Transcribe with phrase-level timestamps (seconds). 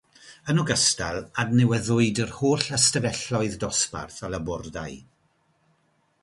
[0.51, 4.99] Yn ogystal, adnewyddwyd yr holl ystafelloedd dosbarth a labordai.